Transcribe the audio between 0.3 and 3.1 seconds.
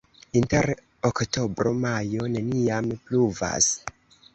Inter oktobro-majo neniam